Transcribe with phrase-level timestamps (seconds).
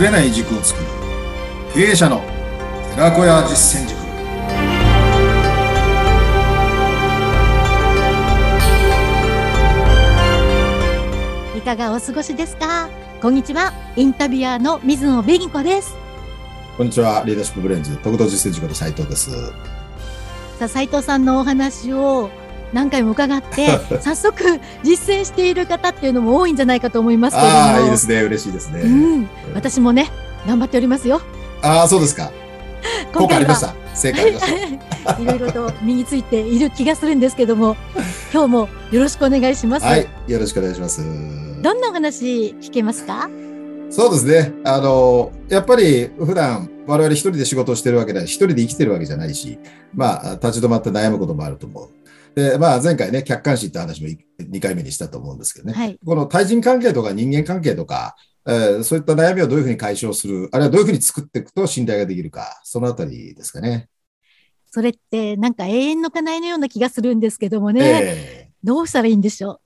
[0.00, 0.86] ぶれない軸を作る。
[1.74, 2.22] 経営者の
[2.94, 4.00] 寺子屋実践塾。
[11.54, 12.88] いかがお過ごしですか？
[13.20, 13.74] こんにちは。
[13.94, 15.94] インタビュアーの水野紅子です。
[16.78, 17.22] こんにちは。
[17.26, 19.30] リーダーシップブレンズ特等実践塾の斉藤です。
[20.58, 22.30] さあ、斉藤さんのお話を
[22.72, 27.60] 何回も伺って、 早速実践している方っていうのも多いんじゃないかと思いますけれども。
[27.60, 29.28] ああいいですね嬉しいですね、うん。
[29.54, 30.10] 私もね、
[30.46, 31.20] 頑張っておりますよ。
[31.62, 32.30] ああそうですか
[33.12, 33.74] 効果ありました
[35.18, 37.76] いろいろと身についている気がするんですけども、
[38.32, 39.82] 今日もよろしくお願いします。
[39.82, 41.02] たはいよろしくお願いします
[41.62, 43.28] どんなお話聞けますか？
[43.90, 44.52] そうですね。
[44.64, 49.58] あの、やっぱり普段我々一人で仕事をしてるわけで、一人で生きてるわけじゃないし、
[49.92, 51.88] まあ、立ち止まって悩むこともあると思う。
[52.34, 54.08] で、まあ、前回ね、客観視って話も
[54.38, 55.72] 2回目にしたと思うんですけどね。
[55.74, 55.98] はい。
[56.04, 58.16] この対人関係とか人間関係とか、
[58.46, 63.88] えーそういった悩みをどういうふうに解消する、あるいはどういうふうに作っていくと信頼ができるか、そのあたりですかね。
[64.70, 67.80] それってなんか永遠の課題のような気がするんですけどもね。
[67.82, 69.60] えーどうしたらいいんでしょ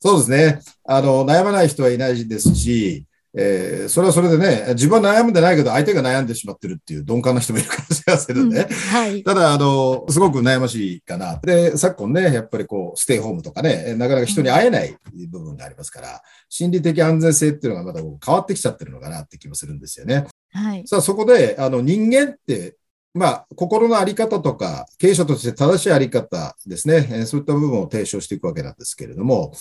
[0.00, 0.60] そうですね。
[0.84, 3.06] あの、悩まない人はいないですし、
[3.36, 8.66] えーそれはそれでね、自分は悩んでないけど相手が悩んでしまってるっていう鈍感な人もいるかもしれませんね。
[8.68, 9.22] うんはい。
[9.22, 11.38] ただ、あの、すごく悩ましいかな。
[11.42, 14.96] で、昨今ね、やっぱりこう、ステイホームとかね、なかなか人に会えない
[15.30, 20.26] 部分がありますから、心理的安全性っていうのがまだ変わってきちゃってるのかなって気もするんですよね。
[20.52, 20.86] はい。
[20.86, 22.76] さあ、そこで、あの、人間って、
[23.12, 29.52] まあ、心のあり方とか、経営者として正しいあり方ですね、えーそういった部分を提唱していくわけなんですけれども、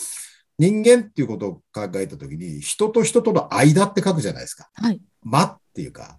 [0.59, 4.69] 人間っていうことを考えたときに、人と人との間って書くじゃないですか。
[4.73, 5.01] はい。
[5.23, 6.17] 間っていうか、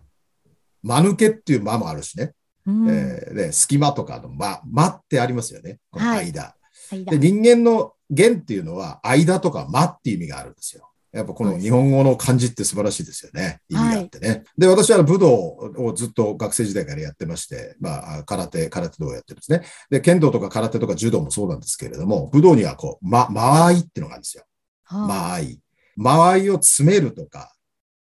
[0.83, 2.33] 間抜けっていう間もあるしね。
[2.67, 5.79] うんえーね、隙間とかの間、間ってありますよね。
[5.91, 6.43] このはい間。
[6.43, 6.55] は
[6.97, 10.91] いで、人間の間っていうのは、間とか間っていう意味があるんですよ。
[11.15, 13.61] やっぱこの日本語の漢字って素晴らしいですよね。
[13.69, 14.43] 意味があってね。
[14.59, 19.63] で、私は武道をずっと学生時代からやってまして、まあ、空手、空手道をやってるんですね。
[19.91, 24.43] で、剣道とか空手とか柔道もそうなんですけれども、武道にはこう、ま、間合いっていうのがあるんですよ。
[24.83, 25.61] はあ間合い。
[25.97, 27.55] 間合いを詰めるとか、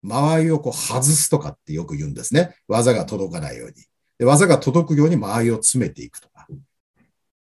[0.03, 2.57] 間合いをこう外すとかってよく言うんですね。
[2.67, 3.75] 技が届かないように。
[4.19, 6.47] で技が届くように間合いを詰めていくとか、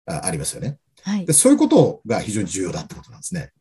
[0.05, 0.77] あありますよね。
[1.03, 1.33] はいで。
[1.33, 3.51] そういうことが非常に重要だってことなんですね。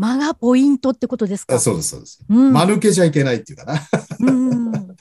[0.00, 1.54] 間がポイントってことですか？
[1.56, 2.24] あそうです、そうです。
[2.28, 3.74] うん間抜けじゃいけないっていうかな。
[4.20, 4.96] うん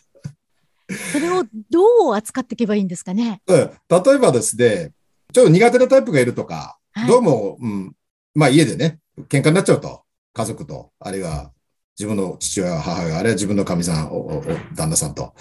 [1.13, 3.41] それをどう扱っていけばいいんですかね？
[3.47, 3.71] うん例
[4.13, 4.91] えばですね、
[5.33, 7.95] ちょっと苦手なタイプがいるとか、はいどうも、うん、
[8.35, 8.99] まあ家でね、
[9.29, 10.01] 喧嘩になっちゃうと、
[10.33, 11.51] 家族と、あるいは
[11.97, 14.43] 自分の父親、母親、あるいは自分のかみさん、おおお
[14.75, 15.33] 旦那さんと。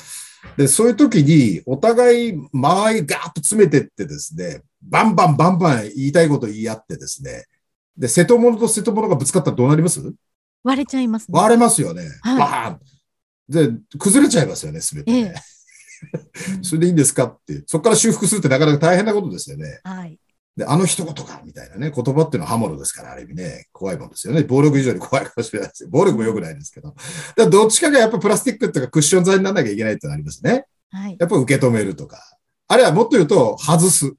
[0.57, 7.45] で、そういう時に、お互い間合いガーッと詰めてってですね、バンバンバンバン言いたいこと言い合ってですね、
[7.99, 10.01] で、瀬戸物と瀬戸物がぶつかったらどうなります？
[10.65, 11.39] 割れちゃいますね。
[11.39, 12.03] 割れますよね。
[12.23, 12.81] はいバーン
[13.49, 15.23] で、崩れちゃいますよね、すべてね。
[15.23, 15.35] うん
[16.63, 17.25] それでいいんですか？
[17.25, 17.65] って。
[17.67, 19.81] そこから修復するってなかなか大変なことですよね。
[19.83, 20.17] はい。
[20.57, 24.43] で、あの一言か、みたいなね、言葉っていうのは刃物ですから、ある意味ね、怖いもんですよね。
[24.45, 25.89] 暴力以上に怖いかもしれないですよ。
[25.91, 26.95] 暴力も良くないですけど。
[27.37, 30.67] だどっちかがやっぱプラスチックっていうかクッション材にならなきゃいけないってなりますね。
[30.91, 31.17] はい。
[31.19, 32.23] やっぱ受け止めるとか。
[32.69, 34.15] あるいはもっと言うと、外す。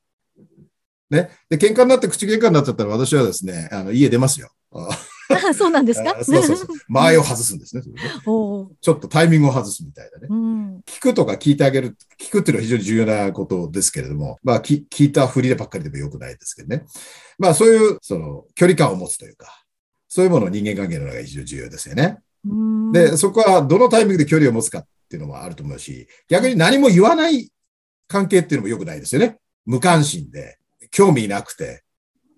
[1.09, 1.29] ね。
[1.49, 4.49] で、喧嘩になって口喧嘩になっちゃったら私はですね、あの、家出ますよ。
[4.71, 4.89] あ
[5.47, 6.17] あそうなんですか？
[6.19, 6.67] あそうそうそう。
[6.89, 7.81] 間合いを外すんですね。
[7.83, 7.87] ね
[8.23, 10.27] ちょっとタイミングを外すみたいなね。
[10.29, 10.77] うん。
[10.85, 11.95] 聞くとか聞いてあげる。
[12.19, 16.83] 聞くっていうのは非常に重要なことですけれども、まあ、き聞いたふりでばっかりでもよくないですけどね。
[17.37, 19.63] まあ、そういう、その、距離感を持つというか、
[20.07, 22.17] そういうものを人間関係の中で非常に重要ですよね。
[22.45, 27.51] うんで、そこはどのタイミングで距離を持つかっていうのもあると思うし、逆に何も言わない
[28.07, 29.37] 関係っていうのも良くないですよね。
[29.65, 30.57] 無関心で、
[30.91, 31.83] 興味なくて、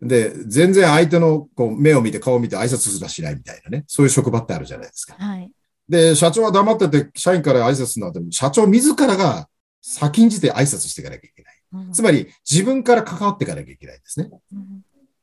[0.01, 3.84] で、全然相手のこう目を見て顔を見て挨拶すらしないみたいなね。
[3.88, 5.16] そういう職場ってあるじゃないですか。
[5.17, 5.51] はい。
[5.88, 9.47] で、社長は黙ってて、社員から挨拶するのは、社長自らが
[9.81, 11.53] 先んじて挨拶していかなきゃいけない。
[11.73, 14.29] うんつまり、自分から関わっていかなきゃいけないんですね。
[14.53, 14.81] うん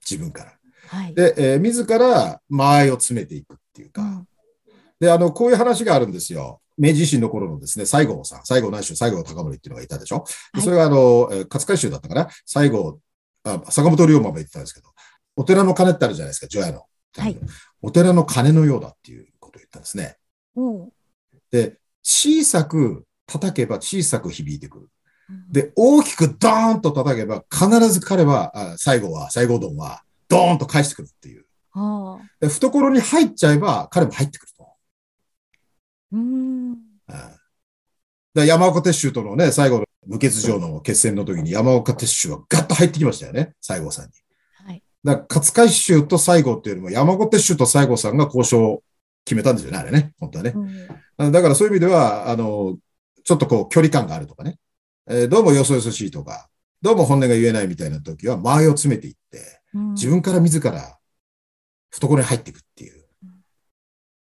[0.09, 0.53] 自分から。
[0.87, 1.15] はい。
[1.15, 4.03] で、えー自ら間合いを詰めていくっていうか。
[4.03, 4.29] うん
[5.01, 6.61] で、あの、こういう話があるんですよ。
[6.77, 10.25] 明治維新の頃のですね、西郷さん、西郷内州、西郷隆盛っていうのがいたでしょ。
[10.55, 12.29] ではいそれがあの、えー勝海舟だったかな。
[12.45, 12.99] 西郷、
[13.55, 14.89] あ坂本龍馬も言ってたんですけど、
[15.37, 16.85] お寺の鐘ってあるじゃないですか、除夜の。
[17.17, 17.37] はい
[17.81, 20.17] お寺の鐘のようだっていうことを言ったんですね。
[20.57, 20.89] おー
[21.51, 24.89] で、小さく叩けば小さく響いてくる。
[25.31, 31.45] うんで、大きくドーンと叩けば必ず彼は、あ最後は、西郷どんは、ドーンと返してくるっていう。
[32.41, 34.69] で懐に入っちゃえば彼も入ってくると。
[36.13, 36.71] うん。
[36.71, 36.79] うん
[38.35, 44.13] で山岡鉄舟とのね、最後の無欠場の決戦の時に山岡鉄舟はガッと入ってきましたよね、西郷さんに。
[44.67, 44.83] はい。
[45.05, 48.83] だから勝海舟と西郷っていうよりも山岡鉄舟と西郷さんが交渉
[49.27, 50.53] 決めたんですよね、あれね、本当はね。
[50.55, 52.79] うんだからそういう意味では、あの、
[53.25, 54.57] ちょっとこう距離感があるとかね、
[55.11, 56.49] えーどうもよそよそしいとか、
[56.81, 60.97] どうも本音が言えないみたいな時は、間合いを詰めていって、うん自分から自ら
[61.91, 63.31] 懐に入っていくっていううん。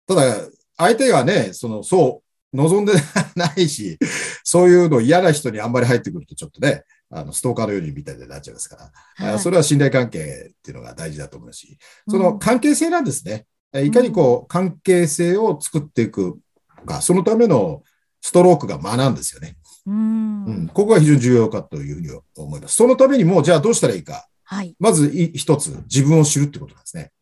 [0.09, 0.37] ただ、
[0.77, 2.93] 相手がね、その、そう、望んで
[3.37, 3.99] ないし、
[4.45, 13.47] そういうの嫌な人にあんまり入ってくるとちょっとね、あの、ストーカーのようにみたいになっちゃいますから、はいあそれは信頼関係っていうのが大事だと思うし、そうんの関係性なんですね。
[13.73, 16.39] えいかにこう、関係性を作っていく
[16.87, 17.83] か、そのための
[18.21, 19.57] ストロークが間なんですよね。
[19.87, 22.77] うんうん、ここが非常に重要かというふうに思います。
[22.77, 24.29] そのためにも、じゃあどうしたらいいか。
[24.45, 24.75] はい。
[24.79, 27.13] まずい一つ、自分を知るってことなんですね。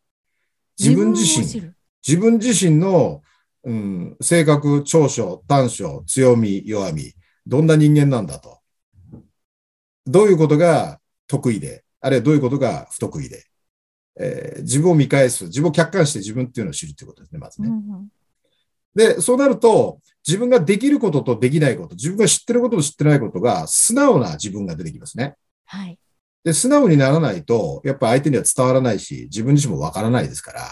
[0.77, 1.73] 自分自身、
[2.05, 3.21] 自分自身の、
[3.63, 7.13] うん、性格、長所、短所、強み、弱み、
[7.45, 8.59] どんな人間なんだと。
[10.05, 13.45] どういうことが得意で、あるいはどういうことが不得意で、
[14.19, 17.69] えー自分を見返す、自分を客観して自分っていうのを知るっていうことですね、まずね。
[17.69, 18.09] うん
[18.95, 25.35] で、そうなると、自分ができることとできないこと、自分が知ってることと知ってないことが、素直な自分が出てきますね。
[25.65, 25.97] はい。
[26.43, 30.67] で、素直にならないと、やっぱ相手には伝わらないし、自分自身もわからないですから、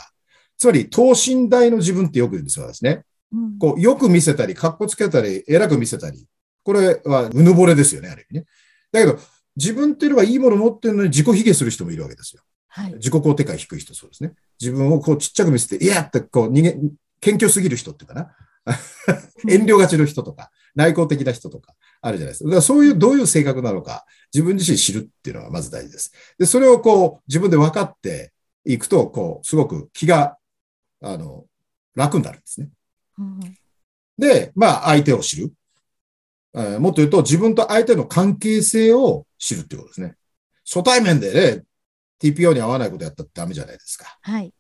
[0.58, 3.04] つまり、等身大の自分ってよく言うんですよ、私ね。
[3.34, 6.26] うんこう、よく見せたり、格好つけたり、偉く見せたり。
[6.64, 8.46] これは、うぬぼれですよね、ある意味ね。
[8.92, 9.20] だけど、
[9.56, 12.42] 自分っていうのがいいものを持ってるのに自己卑下する人もいるわけですよ。
[12.68, 12.94] はい。
[12.94, 14.34] 自己肯定感低い人、そうですね。
[14.62, 16.78] 自分をこうちっちゃく見せて、いやってこう逃げ、
[17.20, 18.36] 謙虚すぎる人っていうかな。
[19.48, 22.50] 遠慮がちの人とか、内向的な人とか、あるじゃないですか。
[22.50, 26.12] だからそういう、どういう性格なのか、自分自身知るっていうのがまず大事です。
[26.38, 28.34] で、それをこう、自分で分かって
[28.66, 30.37] いくと、こう、すごく気が、
[31.02, 31.46] あの、
[31.96, 32.70] 楽になるんですね。
[33.20, 33.40] うん
[34.20, 35.54] で、まあ、相手を知る。
[36.56, 40.16] えーもっと言うと、自分と相手の関係性を知るっていうことですね。
[40.66, 41.64] 初対面でね、
[42.20, 44.18] TPO に合わないことやったってダメじゃないですか。
[44.24, 44.52] はい。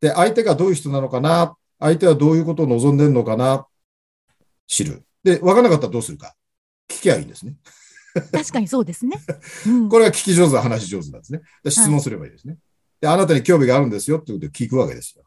[0.00, 3.66] で、相手がどういう人なのかな、相手はどういうことを望んでるのかな、
[4.66, 5.04] 知る。
[5.22, 6.34] で、分からなかったらどうするか？
[6.88, 7.54] 聞きゃいいんですね。
[8.32, 9.20] 確かにそうですね。
[9.66, 11.42] うんこれが聞き上手、話し上手なんですね。
[11.62, 12.58] で質問すればいいですね。
[13.00, 15.22] で、あなたに興味があるんですよってことで聞くわけですよ。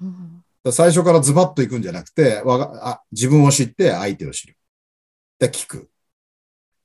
[0.00, 4.56] うん最初からズバッと行くんじゃなくて、わがあ自分を知って相手を知る。
[5.38, 5.88] で、聞く。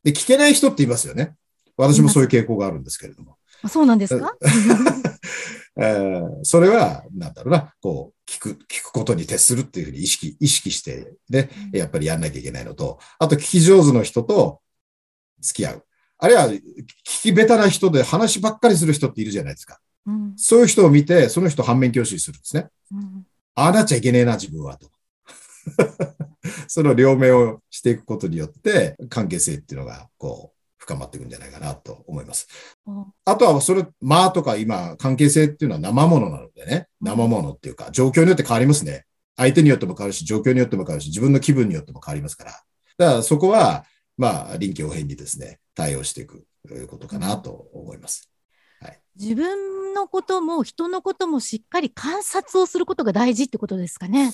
[0.04, 1.36] で、聞けない人って言いますよね。
[1.76, 3.38] 私もそういう傾向があるんですけれども。
[3.62, 4.38] あそうなんですか？
[5.76, 14.62] えーそれは、なんだろうな、こう、聞く、聞くことに徹するっていうふうに意識、意識して、ね、やっぱりやんなきゃいけないのと、あと聞き上手の人と
[15.42, 15.86] 付き合う。
[16.20, 16.62] あるいは、聞
[17.04, 19.80] き下手な人で話ばっかりする人っているじゃないですか。
[20.06, 22.68] うんそういう人を見て、その人反面教師にするんですね。
[22.92, 24.90] うんああなっちゃいけねえな、自分は、と。
[26.68, 32.48] その両面をしていくことによって、関係性っていうのが、こう、深まっていくんじゃないかなと思います。
[33.26, 39.06] あとは、それ、まあとか今、関係性っていうのは生ものなのでね、うん生ものっていうか、状況によって変わりますね。
[39.36, 42.52] 相手によっても変わるし、状況によっても変わるし、自分の気分によっても変わりますから。
[42.98, 43.86] だからそこは、
[44.18, 48.34] まあ、臨機応変にですね、対応していくということかなと思います。
[49.16, 54.34] 自分のことも人のこともしっかり観察をすることが大事ってことですかね。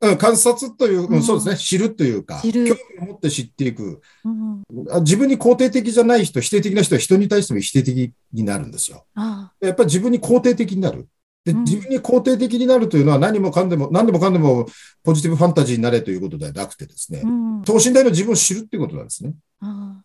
[0.00, 2.76] うん、観察という、ううんん、そうですね、知るというか、興味を
[3.06, 4.02] 持って知っていく。
[4.24, 9.06] うん、あ自分に肯定的じゃない人、否定的な人は人に対しても否定的になるんですよ。
[9.14, 11.08] あやっぱり自分に肯定的になる。
[11.44, 14.66] で、うん自分に肯定的になるというのは何もかんでも、何でもかんでも
[15.02, 19.34] ポジティブファンタジーになれということではなくてですねあ、う、ん、等身大の自分を知るっていうことなんですね。
[19.60, 20.04] ああ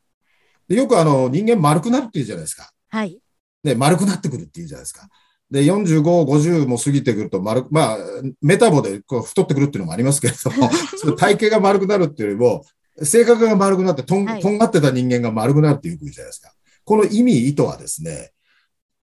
[0.69, 2.71] でよくあの、人間丸くなるっていうじゃないですか。
[2.89, 3.19] はい。
[3.63, 5.07] ね、丸くなってくるっていうじゃないですか。
[5.51, 7.97] で、45、50も過ぎてくると丸く、まあ、
[8.41, 12.65] メタボでこう太ってくるっていうのもありますけれども、 その体型が丸くなるっていうよりも、
[13.01, 16.53] 性格が丸くなってとん、はいとんがってた人間が丸くなるっていうじゃないですか。
[16.83, 18.31] この意味、意図はですね、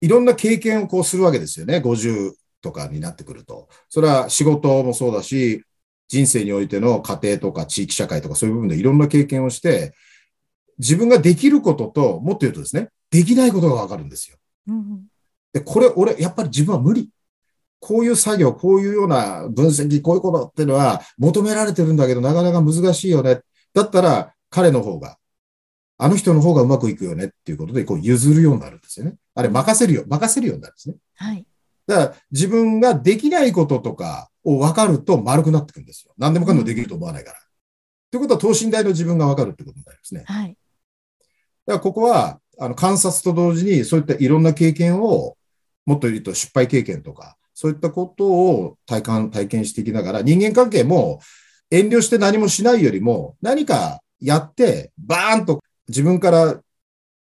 [0.00, 1.78] いろんな経験をこうするわけですよね。
[1.78, 3.68] 50とかになってくると。
[3.88, 5.62] それは仕事もそうだし、
[6.08, 9.94] 人生においての家庭とか地域社会とかそういう部分でいろんな経験をして、
[10.78, 14.36] 自分ができることと、もっと言うとですね、できないことがわかるんですよ。
[14.68, 15.06] うん
[15.56, 17.08] で、これ、俺、やっぱり自分は無理。
[17.80, 23.40] こういう作業、こういうような分析、こういうことっていうのは求められてるんだけど、なかなか難しいよね。
[23.72, 25.16] だったら、彼の方が、
[25.96, 29.14] あの人の方がうまくいくよねっていうことで、こう譲るようになるんですよね。
[29.34, 30.96] あれ、任せるよ、任せるようになるんですね。
[31.14, 31.46] はい。
[31.86, 36.12] だから、自分ができないこととかを分かると丸くなってくるんですよ。
[36.18, 37.38] 何でもかんでもできると思わないから。
[38.10, 40.24] ということは、等身大の自分が分かるってことになりますね。
[40.26, 40.48] はい。
[41.66, 45.36] だからここは、あの、観察と同時に、そういったいろんな経験を、
[45.84, 51.20] もっと言うと失敗経験とか、そういったことを体感、体験していきながら、人間関係も
[51.70, 56.60] 遠慮して何もしないよりも、何かやって、バーンと自分から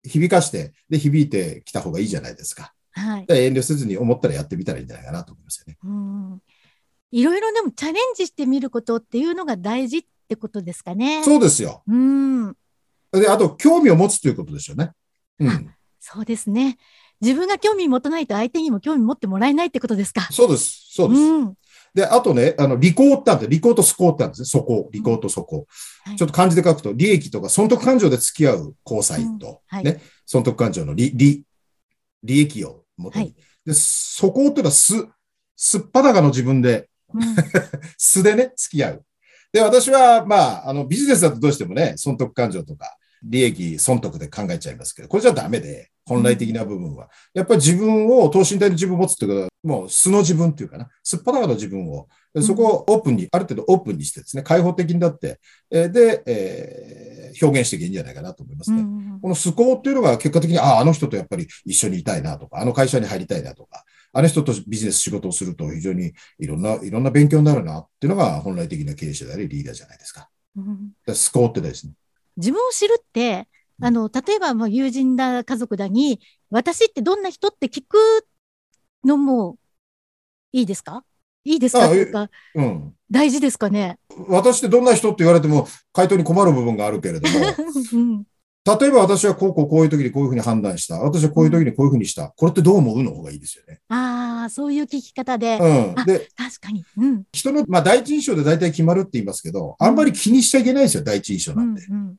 [0.02, 2.72] 響かして、で、響いてきた方がいいじゃないですか。
[2.92, 3.26] はい。
[3.26, 5.76] で遠慮せずに思ったらやってみたらいいんじゃないかなと思いますよね。
[5.82, 6.42] うん
[7.10, 11.22] いろいろでもチャレンジしてみることっていうのが大事ってことですかね。
[11.22, 11.84] そうですよ。
[11.86, 12.56] うん。
[13.12, 14.90] で、あと、興味を持つということですよね。
[15.40, 15.74] うん。
[16.00, 16.76] そうですね。
[17.20, 20.28] 自分が興味持たないと相手にも興味持ってもらえないってことですか？
[20.30, 20.88] そうです。
[20.90, 21.20] そうです。
[21.20, 21.54] うん。
[21.94, 24.46] で、あとね、あの、利口ってあって、利口と素行ってあるんですね。
[24.46, 24.88] 素行。
[24.92, 25.66] 利口と素行。
[26.04, 31.42] はいちょっと漢字で書くと、利益とか損得感情で付き合う交際と、うんはいね、損得感情の利、利、
[32.22, 33.24] 利益を元に。
[33.24, 34.92] はいで、素行っていうのはす、
[35.56, 37.22] すっぱだかの自分で、うん
[37.96, 39.04] 素でね、付き合う。
[39.52, 47.08] で、私は、まあ、あの、ビジネスだとどうしてもね、損得感情とか、利益、損得で考えちゃいますけど、これじゃダメで、本来的な部分は。
[47.32, 55.40] やっぱり自分を、等身大の自分を持つっていうことは、もう素の自分っていうかな、すっぱだかの自分を、でそこをオープンに、ある程度オープンにしてですね、開放的になって、
[55.70, 58.80] えーで、えー表現していけばいいんじゃないかなと思いますね。
[58.80, 70.28] うんこの素行っていうのが結果的に、ああ、あの人とやっぱり一緒にいたいなとか、あの会社に入りたいなとか、あの人とビジネス仕事をすると非常にいろんな、いろんな勉強になるなっていうのが本来的な経営者でありリーダーじゃないですか。
[70.56, 71.94] うんだから素行って大事ね。
[72.36, 73.48] 自分を知るって、
[73.80, 78.26] あの、例えばもう友人だ、家族だに、私ってどんな人って聞く
[79.04, 79.56] のも
[80.52, 81.04] いいですか？
[81.44, 81.84] いいですか？
[81.84, 82.94] あというか、うん。
[83.10, 83.98] 大事ですかね？
[84.28, 87.38] 私ってどんな人って言われても回答に困る部分があるけれども、
[87.92, 88.24] うん
[88.80, 90.98] 例えば私はこうこうこういう時にこういうふうに判断した。
[91.00, 92.32] 私はこういう時にこういうふうにした。
[92.34, 93.80] これってどう思うの方がいいですよね。
[93.90, 95.62] ああ、そういう聞き方で、う
[95.94, 96.00] ん。
[96.00, 96.82] あで、確かに。
[96.96, 97.24] うん。
[97.30, 101.82] 人の、まあ第一印象で大体決まるって言いますけど、あんまり気にしちゃいけないんですよ、第一印象うなんんて。
[101.90, 102.16] うん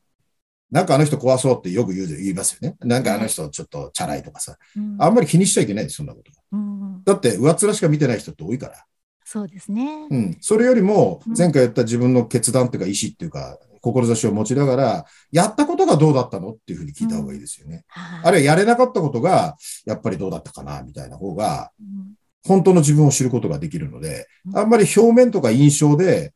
[0.71, 2.75] なんかあの人怖そうってよく言う言いますよね。
[2.81, 4.57] なんかあの人ちょっとチャラいとかさ。
[4.75, 6.31] うんあんまり気にしちゃいけないです、そんなこと。
[6.51, 8.85] うんだって上っ面しか見てない人って多いから。
[9.23, 10.07] そうですね。
[10.09, 10.37] うん。
[10.39, 17.83] それよりもうん、前回言った自分の決断っていうか意思っていうか、志を持ちながら、やったことがどうだったのっていうふうに聞いた方がいいですよね。
[17.87, 19.55] はいあるいはやれなかったことが、
[19.85, 22.15] やっぱりどうだったかな、みたいな方が、うん
[22.47, 26.31] 本当の自分を知ることができるので、うんあんまり表面とか印象で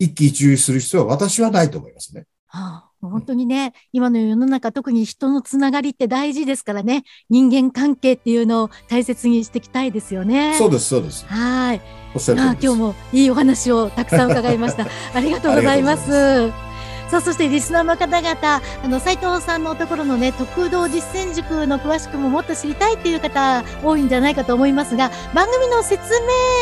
[0.00, 2.24] 一喜一憂する必要は私はないと思いますね。
[2.48, 10.54] はあ、本当にね、今の世の中、特に人のつながりって大事ですからね、人間関係っていうのを大切にしていきたいですよね。
[10.56, 11.26] そうです、そうです。
[11.26, 11.80] はい。
[12.14, 12.66] おっしゃる通ありです。
[12.66, 14.86] 今日もいいお話をたくさん伺いました。
[15.14, 16.71] ありがとうございます。
[17.12, 26.10] さあ、そしてリスナーの方々、あの、斉藤さんのところのね、特道実践塾の詳しくももっと知りたいっていう方多いんじゃないかと思いますが、番組の説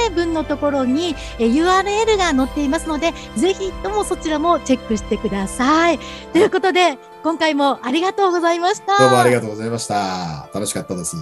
[0.09, 6.01] 明文のところにえ URL が載っていますので、ぜひともそちらもチェックしてください。
[6.33, 8.99] ということで、今回もありがとうございました。
[8.99, 10.49] どうもありがとうございました。
[10.53, 11.15] 楽しかったです。